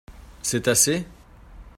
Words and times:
C'est 0.41 0.67
assez? 0.67 1.05